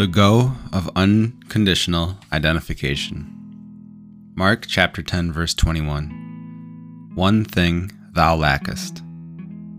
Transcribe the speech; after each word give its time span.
The 0.00 0.06
Go 0.06 0.52
of 0.72 0.88
Unconditional 0.96 2.16
Identification. 2.32 4.32
Mark 4.34 4.64
chapter 4.66 5.02
10, 5.02 5.30
verse 5.30 5.52
21. 5.52 7.10
One 7.14 7.44
thing 7.44 7.92
thou 8.14 8.34
lackest. 8.34 9.02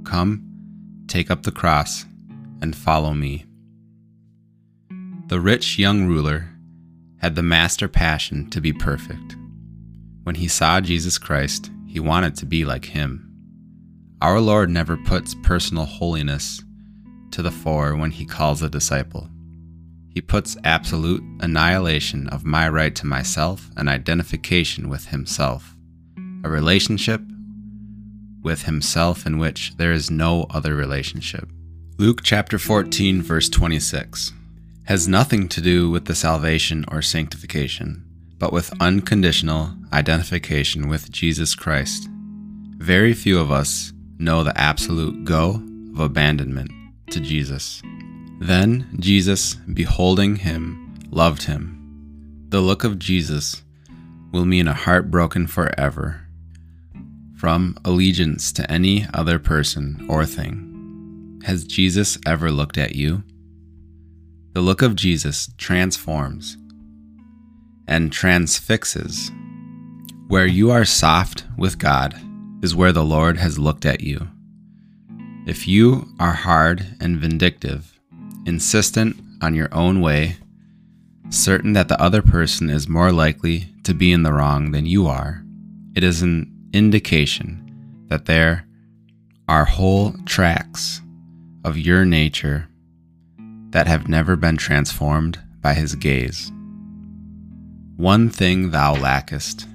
Come, 0.04 0.46
take 1.08 1.32
up 1.32 1.42
the 1.42 1.52
cross, 1.52 2.06
and 2.62 2.76
follow 2.76 3.16
me. 3.16 3.46
The 5.26 5.40
rich 5.40 5.80
young 5.80 6.06
ruler 6.06 6.52
had 7.18 7.34
the 7.34 7.42
master 7.42 7.88
passion 7.88 8.48
to 8.52 8.62
be 8.62 8.74
perfect. 8.74 9.36
When 10.22 10.36
he 10.36 10.48
saw 10.48 10.82
Jesus 10.82 11.18
Christ, 11.18 11.72
he 11.88 12.00
wanted 12.00 12.36
to 12.36 12.46
be 12.46 12.64
like 12.64 12.86
him. 12.86 13.28
Our 14.22 14.40
Lord 14.40 14.70
never 14.70 14.98
puts 14.98 15.34
personal 15.42 15.86
holiness 15.86 16.64
to 17.32 17.42
the 17.42 17.50
fore 17.50 17.96
when 17.96 18.12
he 18.12 18.28
calls 18.28 18.62
a 18.62 18.70
disciple. 18.70 19.31
He 20.14 20.20
puts 20.22 20.58
absolute 20.66 21.24
annihilation 21.40 22.28
of 22.28 22.44
my 22.44 22.68
right 22.68 22.94
to 22.96 23.06
myself 23.06 23.70
and 23.78 23.88
identification 23.88 24.90
with 24.90 25.08
himself, 25.08 25.76
a 26.44 26.50
relationship 26.50 27.22
with 28.44 28.64
himself 28.64 29.26
in 29.26 29.38
which 29.38 29.74
there 29.78 29.94
is 29.94 30.12
no 30.12 30.48
other 30.50 30.76
relationship. 30.76 31.48
Luke 31.98 32.22
chapter 32.24 32.60
14, 32.60 33.22
verse 33.22 33.48
26 33.48 34.34
has 34.86 35.08
nothing 35.08 35.48
to 35.48 35.62
do 35.62 35.90
with 35.90 36.06
the 36.06 36.16
salvation 36.16 36.84
or 36.92 37.02
sanctification, 37.02 38.04
but 38.38 38.52
with 38.52 38.74
unconditional 38.82 39.74
identification 39.94 40.90
with 40.90 41.12
Jesus 41.12 41.56
Christ. 41.56 42.10
Very 42.78 43.14
few 43.14 43.40
of 43.40 43.52
us 43.52 43.94
know 44.18 44.44
the 44.44 44.60
absolute 44.60 45.24
go 45.24 45.64
of 45.94 46.00
abandonment 46.00 46.72
to 47.12 47.20
Jesus. 47.20 47.82
Then 48.42 48.98
Jesus, 49.00 49.54
beholding 49.54 50.38
him, 50.38 50.96
loved 51.12 51.44
him. 51.44 52.48
The 52.50 52.60
look 52.60 52.84
of 52.84 52.98
Jesus 52.98 53.62
will 54.32 54.46
mean 54.46 54.68
a 54.68 54.74
heart 54.74 55.12
broken 55.12 55.46
forever 55.46 56.22
from 57.38 57.78
allegiance 57.86 58.52
to 58.54 58.70
any 58.72 59.06
other 59.14 59.38
person 59.38 60.08
or 60.10 60.26
thing. 60.26 61.40
Has 61.46 61.66
Jesus 61.66 62.18
ever 62.26 62.52
looked 62.52 62.80
at 62.80 62.96
you? 62.96 63.24
The 64.54 64.62
look 64.62 64.82
of 64.82 64.96
Jesus 64.96 65.50
transforms 65.58 66.58
and 67.88 68.12
transfixes. 68.12 69.32
Where 70.30 70.48
you 70.48 70.72
are 70.72 70.84
soft 70.84 71.46
with 71.60 71.78
God 71.78 72.20
is 72.64 72.76
where 72.76 72.92
the 72.92 73.06
Lord 73.06 73.38
has 73.38 73.60
looked 73.60 73.86
at 73.86 74.02
you. 74.02 74.30
If 75.46 75.68
you 75.68 76.08
are 76.20 76.34
hard 76.34 76.96
and 77.00 77.20
vindictive, 77.20 78.00
insistent 78.46 79.16
on 79.42 79.56
your 79.56 79.74
own 79.74 80.02
way, 80.02 80.38
certain 81.30 81.74
that 81.74 81.88
the 81.88 82.02
other 82.02 82.22
person 82.22 82.70
is 82.70 82.88
more 82.88 83.12
likely 83.12 83.70
to 83.84 83.94
be 83.94 84.12
in 84.12 84.24
the 84.24 84.34
wrong 84.34 84.72
than 84.72 84.86
you 84.86 85.08
are, 85.08 85.44
it 85.96 86.04
is 86.04 86.22
an 86.22 86.52
indication 86.74 88.06
that 88.10 88.26
there 88.26 88.66
are 89.48 89.66
whole 89.66 90.14
tracks 90.26 91.02
of 91.64 91.78
your 91.78 92.06
nature 92.06 92.68
that 93.72 93.88
have 93.88 94.08
never 94.08 94.36
been 94.36 94.58
transformed 94.58 95.40
by 95.62 95.74
his 95.74 95.96
gaze. 95.96 96.52
One 97.98 98.30
thing 98.30 98.72
thou 98.72 98.96
lackest. 98.96 99.68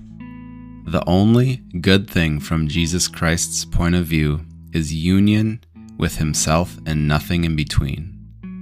The 0.87 1.03
only 1.07 1.57
good 1.81 2.09
thing 2.09 2.41
from 2.41 2.69
Jesus 2.69 3.09
Christ's 3.09 3.65
point 3.65 3.95
of 3.95 4.07
view 4.07 4.45
is 4.73 4.93
union 4.93 5.61
with 5.97 6.17
himself 6.17 6.79
and 6.87 7.09
nothing 7.09 7.45
in 7.45 7.57
between. 7.57 8.16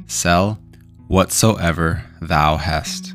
Sell 0.06 0.58
whatsoever 1.08 2.04
thou 2.20 2.56
hast. 2.56 3.14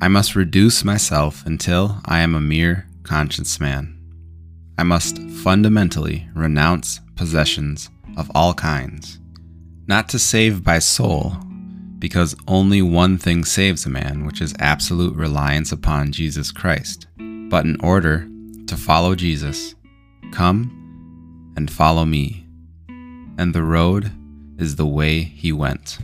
I 0.00 0.08
must 0.08 0.36
reduce 0.36 0.84
myself 0.84 1.44
until 1.46 2.00
I 2.04 2.20
am 2.20 2.34
a 2.34 2.40
mere 2.40 2.86
conscience 3.04 3.58
man. 3.60 3.98
I 4.76 4.82
must 4.82 5.18
fundamentally 5.18 6.28
renounce 6.34 7.00
possessions 7.16 7.90
of 8.16 8.30
all 8.34 8.54
kinds, 8.54 9.18
not 9.86 10.08
to 10.10 10.18
save 10.18 10.64
by 10.64 10.78
soul, 10.78 11.36
because 11.98 12.36
only 12.48 12.82
one 12.82 13.18
thing 13.18 13.44
saves 13.44 13.86
a 13.86 13.90
man, 13.90 14.26
which 14.26 14.40
is 14.40 14.54
absolute 14.58 15.14
reliance 15.16 15.72
upon 15.72 16.12
Jesus 16.12 16.50
Christ, 16.50 17.06
but 17.16 17.64
in 17.64 17.80
order 17.80 18.28
to 18.66 18.76
follow 18.76 19.14
Jesus, 19.14 19.74
come 20.32 21.52
and 21.56 21.70
follow 21.70 22.04
me. 22.04 22.46
And 23.38 23.54
the 23.54 23.62
road 23.62 24.10
is 24.58 24.76
the 24.76 24.86
way 24.86 25.22
he 25.22 25.52
went. 25.52 25.98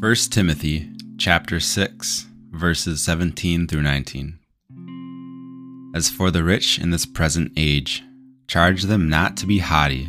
First 0.00 0.32
Timothy 0.32 0.90
chapter 1.18 1.60
6 1.60 2.26
verses 2.52 3.02
17 3.02 3.66
through 3.66 3.82
19 3.82 4.38
As 5.94 6.08
for 6.08 6.30
the 6.30 6.42
rich 6.42 6.78
in 6.78 6.90
this 6.90 7.04
present 7.04 7.52
age 7.56 8.02
charge 8.46 8.84
them 8.84 9.08
not 9.08 9.36
to 9.36 9.46
be 9.46 9.58
haughty 9.58 10.08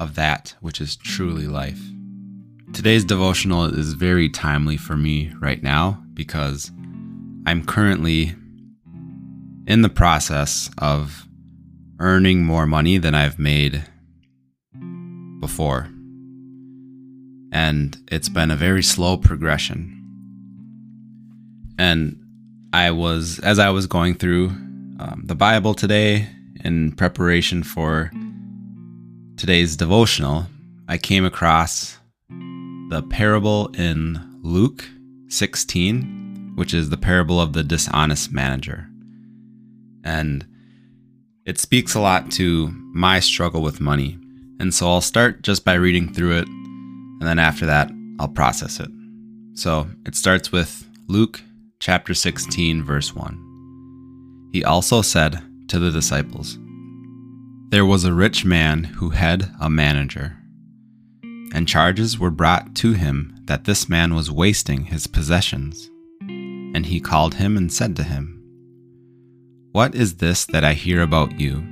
of 0.00 0.14
that 0.14 0.54
which 0.60 0.80
is 0.80 0.96
truly 0.96 1.46
life. 1.46 1.80
Today's 2.72 3.04
devotional 3.04 3.64
is 3.64 3.94
very 3.94 4.28
timely 4.28 4.76
for 4.76 4.96
me 4.96 5.32
right 5.40 5.62
now 5.62 6.02
because 6.14 6.70
I'm 7.46 7.64
currently 7.64 8.34
in 9.66 9.82
the 9.82 9.88
process 9.88 10.70
of 10.78 11.26
earning 11.98 12.44
more 12.44 12.66
money 12.66 12.98
than 12.98 13.14
I've 13.14 13.38
made 13.38 13.84
before. 15.40 15.88
And 17.52 17.96
it's 18.10 18.28
been 18.28 18.50
a 18.50 18.56
very 18.56 18.82
slow 18.82 19.16
progression. 19.16 19.92
And 21.78 22.20
I 22.72 22.90
was, 22.90 23.38
as 23.38 23.58
I 23.58 23.70
was 23.70 23.86
going 23.86 24.16
through 24.16 24.48
um, 24.98 25.22
the 25.24 25.34
Bible 25.34 25.74
today 25.74 26.28
in 26.64 26.92
preparation 26.92 27.62
for 27.62 28.10
today's 29.36 29.76
devotional, 29.76 30.46
I 30.88 30.96
came 30.96 31.24
across 31.24 31.98
the 32.30 33.06
parable 33.10 33.68
in 33.74 34.40
Luke 34.42 34.88
16, 35.28 36.54
which 36.56 36.72
is 36.72 36.88
the 36.88 36.96
parable 36.96 37.38
of 37.40 37.52
the 37.52 37.62
dishonest 37.62 38.32
manager. 38.32 38.88
And 40.04 40.46
it 41.44 41.58
speaks 41.58 41.94
a 41.94 42.00
lot 42.00 42.30
to 42.32 42.68
my 42.94 43.20
struggle 43.20 43.60
with 43.60 43.80
money. 43.80 44.18
And 44.58 44.72
so 44.72 44.88
I'll 44.88 45.02
start 45.02 45.42
just 45.42 45.66
by 45.66 45.74
reading 45.74 46.14
through 46.14 46.38
it, 46.38 46.48
and 46.48 47.22
then 47.22 47.38
after 47.38 47.66
that, 47.66 47.90
I'll 48.18 48.28
process 48.28 48.80
it. 48.80 48.88
So 49.52 49.86
it 50.06 50.14
starts 50.14 50.50
with 50.50 50.88
Luke 51.08 51.42
chapter 51.78 52.14
16, 52.14 52.82
verse 52.82 53.14
1. 53.14 54.48
He 54.52 54.64
also 54.64 55.02
said 55.02 55.42
to 55.68 55.78
the 55.78 55.90
disciples, 55.90 56.58
there 57.68 57.84
was 57.84 58.04
a 58.04 58.12
rich 58.12 58.44
man 58.44 58.84
who 58.84 59.10
had 59.10 59.50
a 59.60 59.68
manager, 59.68 60.36
and 61.52 61.66
charges 61.66 62.18
were 62.18 62.30
brought 62.30 62.76
to 62.76 62.92
him 62.92 63.36
that 63.46 63.64
this 63.64 63.88
man 63.88 64.14
was 64.14 64.30
wasting 64.30 64.84
his 64.84 65.08
possessions. 65.08 65.90
And 66.28 66.86
he 66.86 67.00
called 67.00 67.34
him 67.34 67.56
and 67.56 67.72
said 67.72 67.96
to 67.96 68.04
him, 68.04 68.42
What 69.72 69.94
is 69.94 70.16
this 70.16 70.44
that 70.46 70.62
I 70.62 70.74
hear 70.74 71.00
about 71.00 71.40
you? 71.40 71.64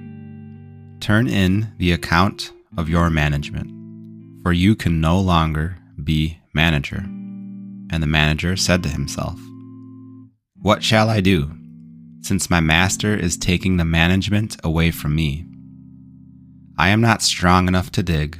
Turn 1.00 1.28
in 1.28 1.72
the 1.78 1.92
account 1.92 2.52
of 2.76 2.88
your 2.88 3.08
management, 3.08 3.70
for 4.42 4.52
you 4.52 4.74
can 4.74 5.00
no 5.00 5.20
longer 5.20 5.76
be 6.02 6.38
manager. 6.54 7.04
And 7.90 8.02
the 8.02 8.08
manager 8.08 8.56
said 8.56 8.82
to 8.82 8.88
himself, 8.88 9.38
What 10.60 10.82
shall 10.82 11.08
I 11.08 11.20
do, 11.20 11.52
since 12.22 12.50
my 12.50 12.60
master 12.60 13.14
is 13.14 13.36
taking 13.36 13.76
the 13.76 13.84
management 13.84 14.56
away 14.64 14.90
from 14.90 15.14
me? 15.14 15.46
I 16.76 16.88
am 16.88 17.00
not 17.00 17.22
strong 17.22 17.68
enough 17.68 17.90
to 17.92 18.02
dig, 18.02 18.38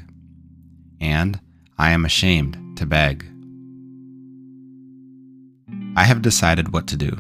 and 1.00 1.40
I 1.78 1.90
am 1.92 2.04
ashamed 2.04 2.76
to 2.78 2.86
beg. 2.86 3.24
I 5.96 6.04
have 6.04 6.22
decided 6.22 6.72
what 6.72 6.88
to 6.88 6.96
do, 6.96 7.16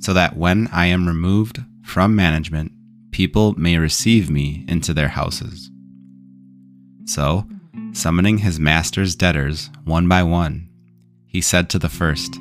so 0.00 0.12
that 0.12 0.36
when 0.36 0.68
I 0.72 0.86
am 0.86 1.06
removed 1.06 1.60
from 1.84 2.16
management, 2.16 2.72
people 3.12 3.54
may 3.56 3.76
receive 3.76 4.28
me 4.28 4.64
into 4.66 4.92
their 4.92 5.08
houses. 5.08 5.70
So, 7.04 7.46
summoning 7.92 8.38
his 8.38 8.58
master's 8.58 9.14
debtors 9.14 9.70
one 9.84 10.08
by 10.08 10.24
one, 10.24 10.68
he 11.26 11.40
said 11.40 11.70
to 11.70 11.78
the 11.78 11.88
first, 11.88 12.34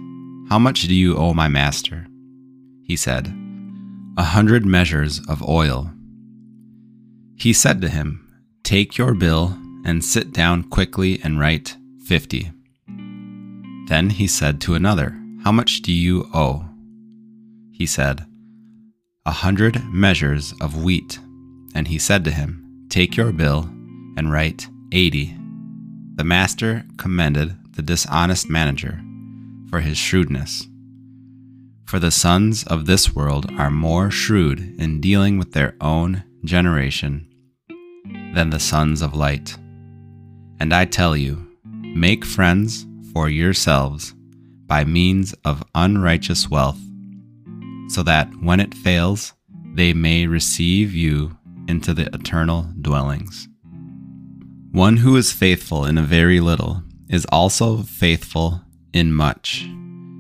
How 0.50 0.58
much 0.58 0.84
do 0.84 0.96
you 0.96 1.16
owe 1.16 1.36
my 1.36 1.48
master? 1.48 2.08
He 2.84 2.96
said, 2.96 3.32
A 4.18 4.24
hundred 4.24 4.66
measures 4.66 5.22
of 5.28 5.48
oil. 5.48 5.92
He 7.40 7.54
said 7.54 7.80
to 7.82 7.90
him, 7.90 8.26
Take 8.64 8.98
your 8.98 9.14
bill 9.14 9.58
and 9.86 10.04
sit 10.04 10.34
down 10.34 10.64
quickly 10.64 11.22
and 11.24 11.40
write 11.40 11.78
fifty. 12.06 12.52
Then 13.88 14.10
he 14.10 14.28
said 14.28 14.60
to 14.62 14.76
another, 14.76 15.18
How 15.44 15.54
much 15.54 15.82
do 15.82 15.94
you 15.94 16.30
owe? 16.34 16.66
He 17.72 17.86
said, 17.86 18.26
A 19.26 19.32
hundred 19.32 19.82
measures 19.86 20.54
of 20.60 20.84
wheat. 20.84 21.18
And 21.74 21.88
he 21.88 21.98
said 21.98 22.26
to 22.26 22.32
him, 22.32 22.86
Take 22.90 23.16
your 23.16 23.32
bill 23.32 23.70
and 24.18 24.32
write 24.32 24.68
eighty. 24.92 25.38
The 26.16 26.26
master 26.26 26.84
commended 26.98 27.56
the 27.74 27.82
dishonest 27.82 28.50
manager 28.50 29.00
for 29.70 29.80
his 29.80 29.98
shrewdness. 29.98 30.68
For 31.86 32.00
the 32.00 32.12
sons 32.12 32.66
of 32.66 32.86
this 32.86 33.16
world 33.16 33.50
are 33.58 33.72
more 33.72 34.12
shrewd 34.12 34.60
in 34.78 35.00
dealing 35.00 35.38
with 35.38 35.54
their 35.54 35.76
own 35.80 36.24
generation 36.44 37.29
than 38.34 38.50
the 38.50 38.60
sons 38.60 39.02
of 39.02 39.14
light. 39.14 39.58
And 40.60 40.74
I 40.74 40.86
tell 40.86 41.16
you, 41.16 41.48
make 41.64 42.26
friends 42.26 42.86
for 43.14 43.30
yourselves 43.30 44.14
by 44.68 44.84
means 44.84 45.34
of 45.46 45.64
unrighteous 45.74 46.50
wealth, 46.50 46.80
so 47.88 48.04
that 48.04 48.30
when 48.42 48.60
it 48.60 48.74
fails, 48.74 49.34
they 49.74 49.94
may 49.94 50.28
receive 50.28 50.94
you 50.94 51.38
into 51.68 51.94
the 51.94 52.14
eternal 52.14 52.68
dwellings. 52.82 53.48
One 54.72 54.98
who 54.98 55.16
is 55.18 55.32
faithful 55.32 55.86
in 55.86 55.98
a 55.98 56.04
very 56.04 56.40
little 56.40 56.84
is 57.10 57.26
also 57.32 57.78
faithful 57.78 58.62
in 58.94 59.14
much, 59.14 59.64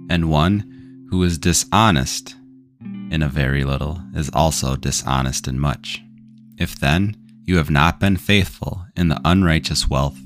and 0.09 0.29
one 0.29 1.07
who 1.11 1.21
is 1.23 1.37
dishonest 1.37 2.35
in 3.11 3.21
a 3.21 3.29
very 3.29 3.63
little 3.63 4.01
is 4.15 4.29
also 4.33 4.75
dishonest 4.75 5.47
in 5.47 5.59
much. 5.59 6.01
If 6.57 6.79
then 6.79 7.15
you 7.49 7.57
have 7.57 7.71
not 7.71 7.99
been 7.99 8.15
faithful 8.15 8.85
in 8.95 9.07
the 9.07 9.19
unrighteous 9.25 9.89
wealth, 9.89 10.17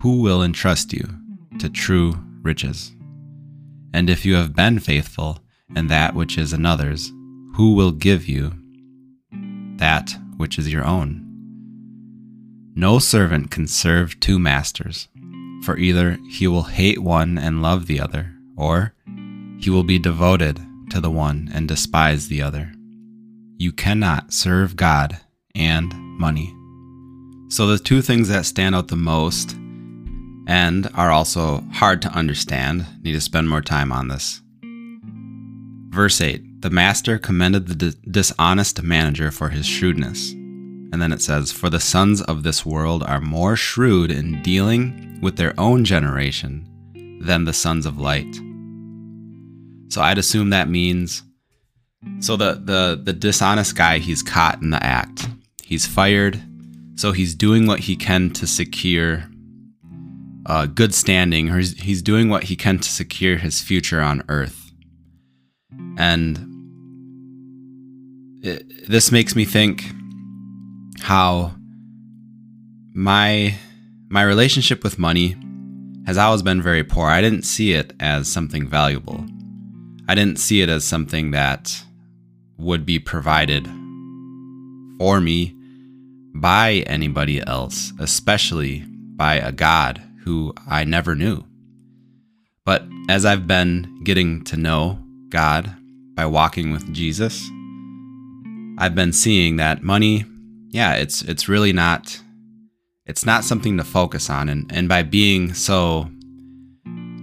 who 0.00 0.22
will 0.22 0.44
entrust 0.44 0.92
you 0.92 1.04
to 1.58 1.68
true 1.68 2.14
riches? 2.40 2.92
And 3.92 4.08
if 4.08 4.24
you 4.24 4.36
have 4.36 4.54
been 4.54 4.78
faithful 4.78 5.40
in 5.74 5.88
that 5.88 6.14
which 6.14 6.38
is 6.38 6.52
another's, 6.52 7.10
who 7.56 7.74
will 7.74 7.90
give 7.90 8.28
you 8.28 8.52
that 9.78 10.14
which 10.36 10.56
is 10.56 10.72
your 10.72 10.84
own? 10.84 11.26
No 12.76 13.00
servant 13.00 13.50
can 13.50 13.66
serve 13.66 14.20
two 14.20 14.38
masters, 14.38 15.08
for 15.64 15.76
either 15.76 16.16
he 16.30 16.46
will 16.46 16.62
hate 16.62 17.00
one 17.00 17.38
and 17.38 17.60
love 17.60 17.86
the 17.86 18.00
other, 18.00 18.32
or 18.56 18.94
he 19.58 19.68
will 19.68 19.82
be 19.82 19.98
devoted 19.98 20.60
to 20.90 21.00
the 21.00 21.10
one 21.10 21.50
and 21.52 21.66
despise 21.66 22.28
the 22.28 22.40
other. 22.40 22.72
You 23.58 23.72
cannot 23.72 24.32
serve 24.32 24.76
God 24.76 25.18
and 25.56 25.92
money. 26.20 26.54
So, 27.48 27.66
the 27.66 27.78
two 27.78 28.02
things 28.02 28.28
that 28.28 28.46
stand 28.46 28.76
out 28.76 28.88
the 28.88 28.96
most 28.96 29.56
and 30.46 30.88
are 30.94 31.10
also 31.10 31.64
hard 31.72 32.02
to 32.02 32.08
understand, 32.08 32.84
need 33.02 33.12
to 33.12 33.20
spend 33.20 33.48
more 33.48 33.62
time 33.62 33.92
on 33.92 34.08
this. 34.08 34.40
Verse 35.90 36.20
8 36.20 36.62
The 36.62 36.70
master 36.70 37.18
commended 37.18 37.66
the 37.66 37.96
dishonest 38.10 38.82
manager 38.82 39.30
for 39.30 39.48
his 39.48 39.66
shrewdness. 39.66 40.32
And 40.92 41.00
then 41.00 41.12
it 41.12 41.22
says, 41.22 41.52
For 41.52 41.70
the 41.70 41.80
sons 41.80 42.20
of 42.22 42.42
this 42.42 42.66
world 42.66 43.02
are 43.04 43.20
more 43.20 43.56
shrewd 43.56 44.10
in 44.10 44.42
dealing 44.42 45.20
with 45.22 45.36
their 45.36 45.54
own 45.58 45.84
generation 45.84 46.66
than 47.20 47.44
the 47.44 47.52
sons 47.52 47.86
of 47.86 48.00
light. 48.00 48.34
So 49.88 50.00
I'd 50.00 50.18
assume 50.18 50.50
that 50.50 50.68
means 50.68 51.22
so 52.20 52.36
the 52.36 52.54
the 52.54 53.00
the 53.02 53.12
dishonest 53.12 53.76
guy 53.76 53.98
he's 53.98 54.22
caught 54.22 54.62
in 54.62 54.70
the 54.70 54.82
act. 54.82 55.28
He's 55.70 55.86
fired, 55.86 56.42
so 56.96 57.12
he's 57.12 57.34
doing 57.34 57.66
what 57.66 57.78
he 57.78 57.94
can 57.94 58.30
to 58.30 58.46
secure 58.46 59.24
uh, 60.46 60.66
good 60.66 60.92
standing, 60.92 61.54
he's, 61.54 61.80
he's 61.80 62.02
doing 62.02 62.28
what 62.28 62.44
he 62.44 62.56
can 62.56 62.80
to 62.80 62.88
secure 62.88 63.36
his 63.36 63.60
future 63.60 64.00
on 64.00 64.24
Earth. 64.28 64.72
And 65.96 66.38
it, 68.42 68.88
this 68.88 69.12
makes 69.12 69.36
me 69.36 69.44
think 69.44 69.84
how 71.02 71.54
my 72.92 73.54
my 74.08 74.22
relationship 74.22 74.82
with 74.82 74.98
money 74.98 75.36
has 76.04 76.18
always 76.18 76.42
been 76.42 76.60
very 76.60 76.82
poor. 76.82 77.06
I 77.06 77.20
didn't 77.20 77.44
see 77.44 77.74
it 77.74 77.92
as 78.00 78.26
something 78.26 78.66
valuable. 78.66 79.24
I 80.08 80.16
didn't 80.16 80.40
see 80.40 80.62
it 80.62 80.68
as 80.68 80.84
something 80.84 81.30
that 81.30 81.84
would 82.58 82.84
be 82.84 82.98
provided 82.98 83.68
for 84.98 85.20
me 85.20 85.59
by 86.34 86.84
anybody 86.86 87.40
else, 87.46 87.92
especially 87.98 88.84
by 89.16 89.36
a 89.36 89.52
God 89.52 90.02
who 90.24 90.54
I 90.68 90.84
never 90.84 91.14
knew. 91.14 91.44
But 92.64 92.84
as 93.08 93.24
I've 93.24 93.46
been 93.46 94.02
getting 94.04 94.44
to 94.44 94.56
know 94.56 94.98
God 95.28 95.74
by 96.14 96.26
walking 96.26 96.72
with 96.72 96.92
Jesus, 96.92 97.48
I've 98.78 98.94
been 98.94 99.12
seeing 99.12 99.56
that 99.56 99.82
money 99.82 100.24
yeah, 100.70 100.94
it's 100.94 101.22
it's 101.22 101.48
really 101.48 101.72
not 101.72 102.20
it's 103.04 103.26
not 103.26 103.44
something 103.44 103.76
to 103.76 103.84
focus 103.84 104.30
on 104.30 104.48
and 104.48 104.70
and 104.72 104.88
by 104.88 105.02
being 105.02 105.52
so 105.52 106.08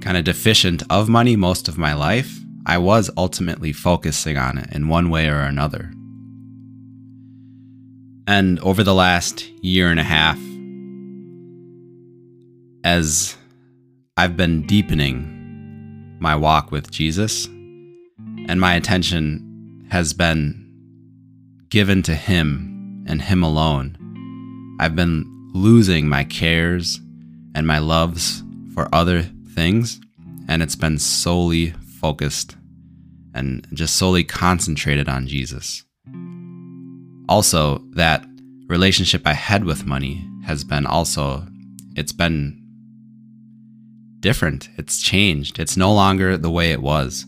kind 0.02 0.18
of 0.18 0.24
deficient 0.26 0.84
of 0.90 1.10
money 1.10 1.36
most 1.36 1.68
of 1.68 1.78
my 1.78 1.94
life, 1.94 2.40
I 2.66 2.78
was 2.78 3.10
ultimately 3.18 3.74
focusing 3.74 4.38
on 4.38 4.58
it 4.58 4.72
in 4.74 4.90
one 4.90 5.10
way 5.10 5.28
or 5.28 5.40
another. 5.40 5.92
And 8.28 8.60
over 8.60 8.84
the 8.84 8.94
last 8.94 9.48
year 9.64 9.90
and 9.90 10.00
a 10.00 10.04
half 10.04 10.38
as 12.84 13.36
I've 14.18 14.36
been 14.36 14.68
deepening 14.68 16.18
my 16.20 16.36
walk 16.36 16.72
with 16.72 16.92
Jesus 16.92 17.46
and 17.46 18.60
my 18.60 18.76
attention 18.76 19.88
has 19.90 20.14
been 20.14 20.64
given 21.70 22.04
to 22.04 22.16
him 22.16 22.78
and 23.08 23.22
Him 23.22 23.44
alone. 23.44 23.98
I've 24.80 24.96
been 24.96 25.26
losing 25.54 26.08
my 26.08 26.24
cares 26.24 27.00
and 27.56 27.66
my 27.66 27.80
loves 27.80 28.44
for 28.74 28.94
other 28.94 29.24
things, 29.56 30.00
and 30.48 30.62
it's 30.62 30.76
been 30.76 31.00
solely 31.00 31.72
focused 31.72 32.56
and 33.34 33.66
just 33.74 33.96
solely 33.96 34.24
concentrated 34.24 35.10
on 35.10 35.28
Jesus. 35.28 35.84
Also, 37.30 37.80
that 37.92 38.26
relationship 38.68 39.24
I 39.26 39.34
had 39.34 39.66
with 39.66 39.86
money 39.86 40.26
has 40.46 40.64
been 40.64 40.86
also, 40.86 41.46
it's 41.96 42.14
been 42.14 42.62
different. 44.20 44.70
It's 44.78 45.02
changed. 45.02 45.60
It's 45.60 45.78
no 45.78 45.94
longer 45.94 46.38
the 46.38 46.50
way 46.50 46.72
it 46.72 46.82
was. 46.82 47.26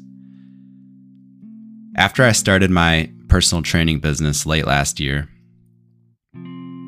After 1.96 2.24
I 2.24 2.32
started 2.32 2.72
my 2.72 3.12
personal 3.28 3.62
training 3.62 4.00
business 4.00 4.46
late 4.46 4.66
last 4.66 5.00
year, 5.00 5.28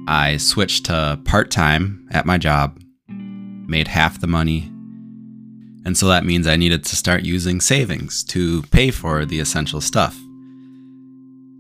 I 0.08 0.38
switched 0.38 0.86
to 0.86 1.20
part 1.26 1.52
time 1.52 2.08
at 2.12 2.26
my 2.26 2.38
job, 2.38 2.82
made 3.08 3.88
half 3.88 4.20
the 4.20 4.28
money. 4.28 4.72
And 5.86 5.98
so 5.98 6.08
that 6.08 6.26
means 6.26 6.48
I 6.48 6.56
needed 6.56 6.84
to 6.86 6.96
start 6.96 7.24
using 7.24 7.60
savings 7.62 8.24
to 8.26 8.62
pay 8.64 8.92
for 8.92 9.26
the 9.26 9.40
essential 9.40 9.82
stuff. 9.82 10.18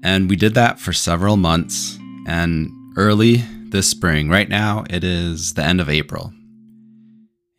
And 0.03 0.29
we 0.29 0.35
did 0.35 0.53
that 0.55 0.79
for 0.79 0.93
several 0.93 1.37
months. 1.37 1.97
And 2.27 2.71
early 2.97 3.43
this 3.69 3.89
spring, 3.89 4.29
right 4.29 4.49
now, 4.49 4.83
it 4.89 5.03
is 5.03 5.53
the 5.53 5.63
end 5.63 5.79
of 5.79 5.89
April. 5.89 6.33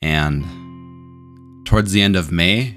And 0.01 0.45
towards 1.67 1.93
the 1.93 2.03
end 2.03 2.17
of 2.17 2.33
May, 2.33 2.77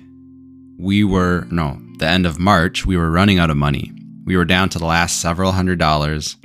we 0.77 1.03
were, 1.03 1.47
no, 1.49 1.81
the 1.99 2.07
end 2.07 2.25
of 2.25 2.39
March, 2.39 2.85
we 2.85 2.97
were 2.97 3.09
running 3.09 3.39
out 3.39 3.49
of 3.49 3.57
money. 3.57 3.91
We 4.25 4.37
were 4.37 4.45
down 4.45 4.69
to 4.69 4.79
the 4.79 4.85
last 4.85 5.21
several 5.21 5.51
hundred 5.51 5.79
dollars 5.79 6.37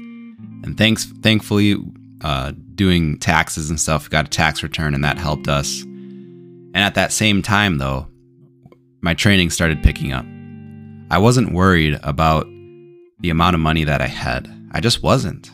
and 0.62 0.76
thanks, 0.76 1.04
thankfully, 1.04 1.76
uh, 2.22 2.52
doing 2.74 3.18
taxes 3.18 3.70
and 3.70 3.80
stuff, 3.80 4.10
got 4.10 4.26
a 4.26 4.30
tax 4.30 4.62
return, 4.62 4.94
and 4.94 5.04
that 5.04 5.18
helped 5.18 5.48
us. 5.48 5.82
And 5.82 6.76
at 6.76 6.94
that 6.94 7.12
same 7.12 7.42
time, 7.42 7.78
though, 7.78 8.08
my 9.00 9.14
training 9.14 9.50
started 9.50 9.82
picking 9.82 10.12
up. 10.12 10.26
I 11.10 11.18
wasn't 11.18 11.54
worried 11.54 11.98
about 12.02 12.46
the 13.20 13.30
amount 13.30 13.54
of 13.54 13.60
money 13.60 13.84
that 13.84 14.00
I 14.00 14.06
had. 14.06 14.48
I 14.72 14.80
just 14.80 15.02
wasn't. 15.02 15.50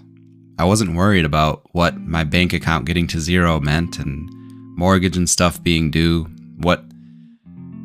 I 0.59 0.65
wasn't 0.65 0.97
worried 0.97 1.25
about 1.25 1.63
what 1.73 2.01
my 2.01 2.25
bank 2.25 2.53
account 2.53 2.87
getting 2.87 3.07
to 3.09 3.21
zero 3.21 3.61
meant 3.61 3.99
and 3.99 4.29
mortgage 4.77 5.17
and 5.17 5.29
stuff 5.29 5.63
being 5.63 5.91
due, 5.91 6.25
what 6.59 6.85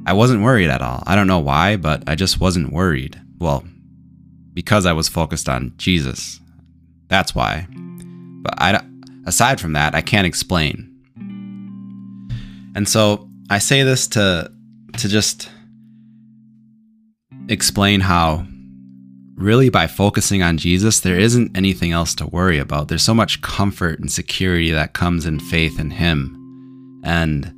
I 0.06 0.14
wasn't 0.14 0.44
worried 0.44 0.70
at 0.70 0.82
all. 0.82 1.04
I 1.06 1.16
don't 1.16 1.28
know 1.28 1.40
why, 1.40 1.76
but 1.78 2.04
I 2.08 2.16
just 2.16 2.40
wasn't 2.40 2.74
worried. 2.74 3.20
Well, 3.40 3.64
because 4.54 4.86
I 4.86 4.94
was 4.94 5.08
focused 5.08 5.48
on 5.48 5.74
Jesus. 5.78 6.40
That's 7.08 7.36
why. 7.36 7.68
But 7.70 8.54
I, 8.58 8.82
aside 9.26 9.60
from 9.60 9.74
that, 9.74 9.96
I 9.96 10.02
can't 10.02 10.28
explain. 10.28 10.88
And 12.76 12.88
so 12.88 13.30
I 13.50 13.60
say 13.60 13.84
this 13.84 14.08
to 14.10 14.52
to 14.98 15.08
just 15.08 15.50
explain 17.48 18.02
how 18.02 18.46
really 19.36 19.70
by 19.70 19.88
focusing 19.88 20.42
on 20.44 20.58
Jesus, 20.58 21.00
there 21.00 21.20
isn't 21.20 21.58
anything 21.58 21.92
else 21.92 22.14
to 22.16 22.28
worry 22.28 22.60
about. 22.60 22.88
There's 22.88 23.04
so 23.04 23.14
much 23.14 23.42
comfort 23.42 24.00
and 24.00 24.12
security 24.12 24.72
that 24.72 24.94
comes 24.94 25.26
in 25.26 25.40
faith 25.40 25.80
in 25.80 25.92
Him. 25.92 27.02
And 27.04 27.54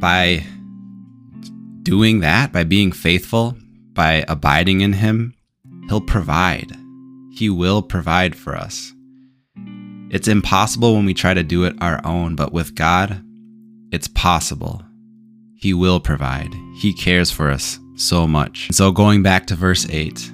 by 0.00 0.44
doing 1.82 2.20
that, 2.20 2.52
by 2.52 2.64
being 2.64 2.92
faithful, 2.92 3.56
by 3.92 4.24
abiding 4.28 4.80
in 4.80 4.92
Him, 4.92 5.34
He'll 5.88 6.00
provide. 6.00 6.72
He 7.32 7.48
will 7.48 7.82
provide 7.82 8.34
for 8.34 8.56
us. 8.56 8.92
It's 10.10 10.28
impossible 10.28 10.94
when 10.94 11.04
we 11.04 11.14
try 11.14 11.34
to 11.34 11.42
do 11.42 11.64
it 11.64 11.74
our 11.80 12.00
own, 12.04 12.36
but 12.36 12.52
with 12.52 12.74
God, 12.74 13.22
it's 13.92 14.08
possible. 14.08 14.82
He 15.54 15.74
will 15.74 16.00
provide. 16.00 16.52
He 16.76 16.92
cares 16.92 17.30
for 17.30 17.50
us 17.50 17.78
so 17.96 18.26
much. 18.26 18.68
So, 18.72 18.92
going 18.92 19.22
back 19.22 19.46
to 19.46 19.54
verse 19.54 19.88
8, 19.88 20.32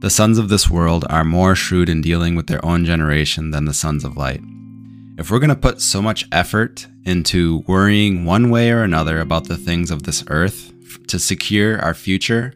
the 0.00 0.10
sons 0.10 0.38
of 0.38 0.48
this 0.48 0.70
world 0.70 1.04
are 1.10 1.24
more 1.24 1.56
shrewd 1.56 1.88
in 1.88 2.00
dealing 2.00 2.36
with 2.36 2.46
their 2.46 2.64
own 2.64 2.84
generation 2.84 3.50
than 3.50 3.64
the 3.64 3.74
sons 3.74 4.04
of 4.04 4.16
light. 4.16 4.40
If 5.18 5.30
we're 5.30 5.40
going 5.40 5.48
to 5.48 5.56
put 5.56 5.80
so 5.80 6.00
much 6.00 6.28
effort 6.30 6.86
into 7.04 7.64
worrying 7.66 8.24
one 8.24 8.50
way 8.50 8.70
or 8.70 8.84
another 8.84 9.18
about 9.18 9.48
the 9.48 9.56
things 9.56 9.90
of 9.90 10.04
this 10.04 10.22
earth 10.28 10.72
to 11.08 11.18
secure 11.18 11.80
our 11.80 11.94
future 11.94 12.54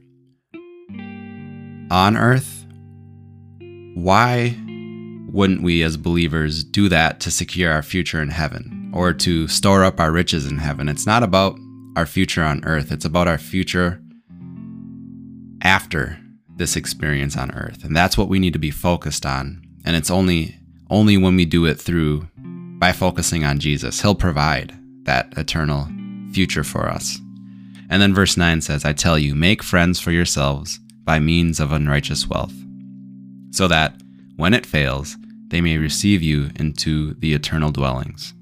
on 1.90 2.16
earth, 2.16 2.64
why 3.94 4.56
wouldn't 5.32 5.62
we 5.62 5.82
as 5.82 5.96
believers 5.96 6.62
do 6.62 6.88
that 6.88 7.18
to 7.20 7.30
secure 7.30 7.72
our 7.72 7.82
future 7.82 8.22
in 8.22 8.28
heaven 8.28 8.92
or 8.94 9.12
to 9.14 9.48
store 9.48 9.82
up 9.82 9.98
our 9.98 10.12
riches 10.12 10.46
in 10.46 10.58
heaven? 10.58 10.88
It's 10.88 11.06
not 11.06 11.22
about 11.22 11.58
our 11.96 12.06
future 12.06 12.44
on 12.44 12.64
earth, 12.64 12.92
it's 12.92 13.04
about 13.04 13.26
our 13.26 13.38
future 13.38 14.01
after 15.62 16.18
this 16.56 16.76
experience 16.76 17.36
on 17.36 17.50
earth. 17.52 17.84
And 17.84 17.96
that's 17.96 18.18
what 18.18 18.28
we 18.28 18.38
need 18.38 18.52
to 18.52 18.58
be 18.58 18.70
focused 18.70 19.24
on. 19.24 19.62
And 19.84 19.96
it's 19.96 20.10
only 20.10 20.58
only 20.90 21.16
when 21.16 21.36
we 21.36 21.46
do 21.46 21.64
it 21.64 21.80
through 21.80 22.28
by 22.36 22.92
focusing 22.92 23.44
on 23.44 23.58
Jesus. 23.58 24.02
He'll 24.02 24.14
provide 24.14 24.76
that 25.04 25.32
eternal 25.38 25.88
future 26.32 26.64
for 26.64 26.88
us. 26.88 27.18
And 27.88 28.00
then 28.00 28.14
verse 28.14 28.36
9 28.36 28.60
says, 28.60 28.84
I 28.84 28.92
tell 28.92 29.18
you, 29.18 29.34
make 29.34 29.62
friends 29.62 30.00
for 30.00 30.10
yourselves 30.10 30.78
by 31.04 31.18
means 31.18 31.60
of 31.60 31.72
unrighteous 31.72 32.28
wealth, 32.28 32.54
so 33.50 33.68
that 33.68 33.94
when 34.36 34.54
it 34.54 34.66
fails, 34.66 35.16
they 35.48 35.60
may 35.60 35.78
receive 35.78 36.22
you 36.22 36.50
into 36.56 37.14
the 37.14 37.34
eternal 37.34 37.70
dwellings. 37.70 38.34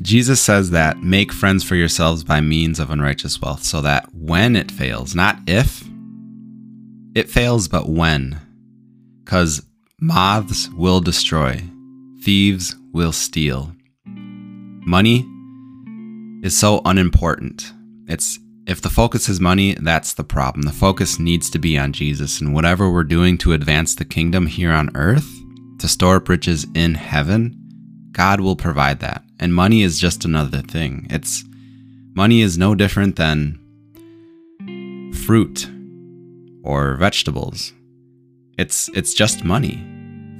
Jesus 0.00 0.40
says 0.40 0.70
that 0.70 0.98
make 0.98 1.32
friends 1.32 1.64
for 1.64 1.74
yourselves 1.74 2.24
by 2.24 2.40
means 2.40 2.78
of 2.78 2.90
unrighteous 2.90 3.40
wealth, 3.40 3.62
so 3.62 3.80
that 3.80 4.06
when 4.14 4.54
it 4.54 4.70
fails, 4.70 5.14
not 5.14 5.38
if, 5.46 5.87
it 7.14 7.30
fails, 7.30 7.68
but 7.68 7.88
when. 7.88 8.38
Because 9.24 9.62
moths 10.00 10.68
will 10.70 11.00
destroy, 11.00 11.62
thieves 12.22 12.76
will 12.92 13.12
steal. 13.12 13.72
Money 14.06 15.26
is 16.42 16.56
so 16.56 16.80
unimportant. 16.84 17.72
It's 18.06 18.38
if 18.66 18.82
the 18.82 18.90
focus 18.90 19.28
is 19.28 19.40
money, 19.40 19.74
that's 19.74 20.12
the 20.12 20.24
problem. 20.24 20.62
The 20.62 20.72
focus 20.72 21.18
needs 21.18 21.48
to 21.50 21.58
be 21.58 21.78
on 21.78 21.92
Jesus 21.92 22.40
and 22.40 22.52
whatever 22.52 22.90
we're 22.90 23.02
doing 23.02 23.38
to 23.38 23.54
advance 23.54 23.94
the 23.94 24.04
kingdom 24.04 24.46
here 24.46 24.72
on 24.72 24.94
earth, 24.94 25.26
to 25.78 25.88
store 25.88 26.16
up 26.16 26.28
riches 26.28 26.66
in 26.74 26.94
heaven, 26.94 27.56
God 28.12 28.40
will 28.40 28.56
provide 28.56 29.00
that. 29.00 29.22
And 29.40 29.54
money 29.54 29.82
is 29.82 29.98
just 29.98 30.24
another 30.24 30.60
thing. 30.60 31.06
It's 31.08 31.44
money 32.14 32.42
is 32.42 32.58
no 32.58 32.74
different 32.74 33.16
than 33.16 33.58
fruit 35.24 35.68
or 36.68 36.96
vegetables. 36.96 37.72
It's 38.58 38.88
it's 38.94 39.14
just 39.14 39.42
money. 39.42 39.82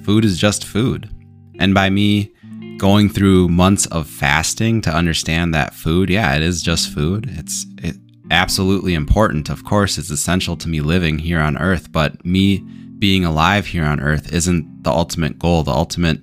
Food 0.03 0.25
is 0.25 0.39
just 0.39 0.65
food. 0.65 1.11
And 1.59 1.73
by 1.75 1.89
me 1.91 2.31
going 2.77 3.09
through 3.09 3.49
months 3.49 3.87
of 3.87 4.07
fasting 4.07 4.81
to 4.83 4.91
understand 4.91 5.55
that 5.55 5.75
food, 5.75 6.11
yeah, 6.11 6.37
it 6.37 6.43
is 6.43 6.63
just 6.63 6.93
food. 6.93 7.29
It's 7.31 7.67
it, 7.79 7.97
absolutely 8.31 8.95
important. 8.95 9.49
Of 9.49 9.65
course, 9.65 9.97
it's 9.97 10.11
essential 10.11 10.57
to 10.59 10.69
me 10.69 10.81
living 10.83 11.19
here 11.19 11.41
on 11.41 11.57
earth, 11.57 11.91
but 11.91 12.25
me 12.25 12.59
being 12.99 13.25
alive 13.25 13.67
here 13.67 13.85
on 13.85 13.99
earth 13.99 14.33
isn't 14.33 14.85
the 14.85 14.91
ultimate 14.91 15.39
goal. 15.39 15.63
The 15.63 15.73
ultimate 15.73 16.21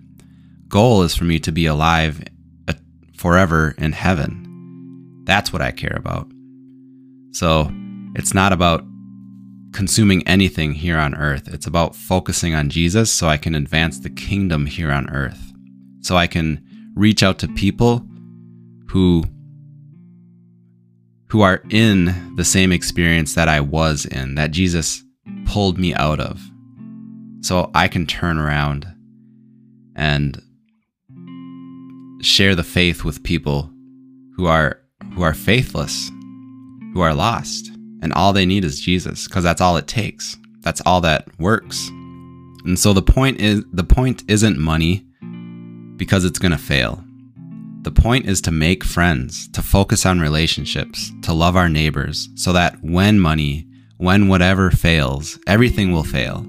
goal 0.70 1.02
is 1.02 1.16
for 1.16 1.24
me 1.24 1.40
to 1.40 1.52
be 1.52 1.66
alive 1.66 2.24
uh, 2.68 2.74
forever 3.18 3.74
in 3.80 3.92
heaven. 3.92 5.24
That's 5.24 5.52
what 5.52 5.64
I 5.64 5.72
care 5.72 5.96
about. 5.98 6.28
So, 7.32 7.72
it's 8.16 8.34
not 8.34 8.54
about 8.54 8.86
consuming 9.76 10.26
anything 10.26 10.72
here 10.72 10.98
on 10.98 11.14
earth. 11.16 11.50
It's 11.54 11.68
about 11.68 11.98
focusing 11.98 12.56
on 12.56 12.70
Jesus 12.70 13.12
so 13.12 13.28
I 13.28 13.36
can 13.36 13.54
advance 13.54 14.00
the 14.00 14.10
kingdom 14.10 14.66
here 14.66 14.90
on 14.90 15.10
earth. 15.10 15.52
So 16.00 16.16
I 16.16 16.28
can 16.28 16.66
reach 16.96 17.22
out 17.22 17.40
to 17.40 17.48
people 17.50 18.02
who 18.88 19.26
who 21.28 21.42
are 21.42 21.62
in 21.70 22.36
the 22.38 22.46
same 22.46 22.72
experience 22.72 23.36
that 23.36 23.50
I 23.50 23.60
was 23.60 24.06
in, 24.06 24.36
that 24.36 24.52
Jesus 24.52 25.04
pulled 25.46 25.78
me 25.78 25.94
out 25.94 26.22
of. 26.22 26.40
So 27.42 27.70
I 27.76 27.90
can 27.90 28.06
turn 28.06 28.38
around 28.38 28.88
and 29.98 30.42
share 32.22 32.56
the 32.56 32.64
faith 32.64 33.04
with 33.04 33.24
people 33.24 33.70
who 34.38 34.46
are 34.46 34.80
who 35.16 35.24
are 35.24 35.34
faithless, 35.34 36.10
who 36.94 37.02
are 37.02 37.14
lost 37.14 37.75
and 38.06 38.14
all 38.14 38.34
they 38.34 38.46
need 38.46 38.64
is 38.64 38.80
Jesus 38.80 39.28
because 39.28 39.44
that's 39.44 39.62
all 39.62 39.78
it 39.78 39.88
takes. 39.88 40.38
That's 40.62 40.80
all 40.86 41.02
that 41.02 41.28
works. 41.40 41.90
And 42.64 42.78
so 42.78 42.94
the 42.94 43.02
point 43.02 43.42
is 43.42 43.64
the 43.74 43.84
point 43.84 44.24
isn't 44.28 44.60
money 44.60 45.04
because 45.98 46.24
it's 46.24 46.38
going 46.38 46.52
to 46.52 46.58
fail. 46.60 47.04
The 47.82 47.90
point 47.90 48.28
is 48.28 48.42
to 48.42 48.52
make 48.52 48.84
friends, 48.84 49.48
to 49.54 49.64
focus 49.64 50.06
on 50.06 50.20
relationships, 50.20 51.12
to 51.24 51.34
love 51.34 51.56
our 51.56 51.68
neighbors 51.68 52.30
so 52.36 52.54
that 52.54 52.78
when 52.84 53.20
money, 53.20 53.66
when 53.98 54.28
whatever 54.28 54.70
fails, 54.70 55.40
everything 55.48 55.92
will 55.92 56.04
fail. 56.04 56.46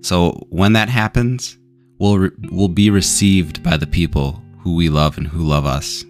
So 0.00 0.32
when 0.50 0.72
that 0.72 0.88
happens, 0.88 1.58
we'll 2.00 2.18
re- 2.18 2.30
we'll 2.50 2.66
be 2.66 2.90
received 2.90 3.62
by 3.62 3.76
the 3.76 3.86
people 3.86 4.42
who 4.58 4.74
we 4.74 4.88
love 4.88 5.16
and 5.16 5.28
who 5.28 5.44
love 5.44 5.64
us. 5.64 6.04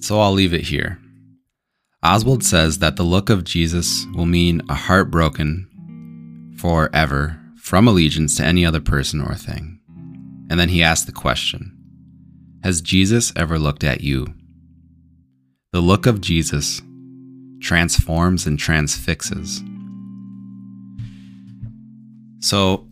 So 0.00 0.18
I'll 0.18 0.32
leave 0.32 0.54
it 0.54 0.62
here. 0.62 0.98
Oswald 2.02 2.44
says 2.44 2.78
that 2.78 2.96
the 2.96 3.02
look 3.02 3.30
of 3.30 3.44
Jesus 3.44 4.06
will 4.14 4.26
mean 4.26 4.62
a 4.68 4.74
heart 4.74 5.10
broken 5.10 5.68
forever 6.58 7.40
from 7.56 7.88
allegiance 7.88 8.36
to 8.36 8.44
any 8.44 8.64
other 8.64 8.80
person 8.80 9.20
or 9.20 9.34
thing. 9.34 9.80
And 10.48 10.60
then 10.60 10.68
he 10.68 10.82
asks 10.82 11.06
the 11.06 11.12
question 11.12 11.72
Has 12.62 12.80
Jesus 12.80 13.32
ever 13.36 13.58
looked 13.58 13.84
at 13.84 14.02
you? 14.02 14.34
The 15.72 15.80
look 15.80 16.06
of 16.06 16.20
Jesus 16.20 16.80
transforms 17.60 18.46
and 18.46 18.58
transfixes. 18.58 19.62
So 22.40 22.86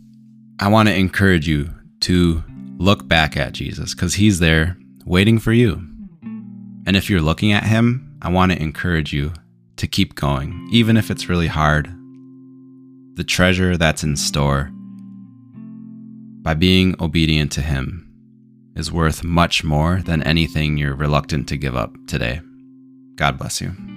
I 0.58 0.68
want 0.68 0.88
to 0.88 0.94
encourage 0.94 1.46
you 1.46 1.70
to 2.00 2.42
look 2.78 3.06
back 3.06 3.36
at 3.36 3.52
Jesus 3.52 3.94
because 3.94 4.14
he's 4.14 4.40
there 4.40 4.76
waiting 5.04 5.38
for 5.38 5.52
you. 5.52 5.82
And 6.86 6.96
if 6.96 7.08
you're 7.08 7.20
looking 7.20 7.52
at 7.52 7.64
him, 7.64 8.13
I 8.24 8.30
want 8.30 8.52
to 8.52 8.60
encourage 8.60 9.12
you 9.12 9.34
to 9.76 9.86
keep 9.86 10.14
going, 10.14 10.66
even 10.72 10.96
if 10.96 11.10
it's 11.10 11.28
really 11.28 11.46
hard. 11.46 11.94
The 13.16 13.24
treasure 13.24 13.76
that's 13.76 14.02
in 14.02 14.16
store 14.16 14.70
by 16.42 16.54
being 16.54 16.96
obedient 17.00 17.52
to 17.52 17.60
Him 17.60 18.10
is 18.76 18.90
worth 18.90 19.22
much 19.24 19.62
more 19.62 20.00
than 20.00 20.22
anything 20.22 20.78
you're 20.78 20.96
reluctant 20.96 21.48
to 21.48 21.58
give 21.58 21.76
up 21.76 21.94
today. 22.06 22.40
God 23.16 23.36
bless 23.36 23.60
you. 23.60 23.93